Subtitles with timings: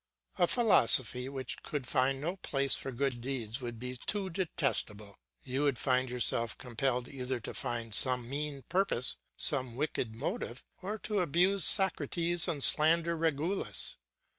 [0.39, 5.61] A philosophy which could find no place for good deeds would be too detestable; you
[5.61, 11.19] would find yourself compelled either to find some mean purpose, some wicked motive, or to
[11.19, 13.97] abuse Socrates and slander Regulus.